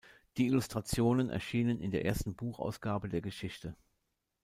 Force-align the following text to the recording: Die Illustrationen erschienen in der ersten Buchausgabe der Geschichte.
Die 0.37 0.47
Illustrationen 0.47 1.29
erschienen 1.29 1.79
in 1.79 1.91
der 1.91 2.03
ersten 2.05 2.33
Buchausgabe 2.35 3.07
der 3.07 3.21
Geschichte. 3.21 3.75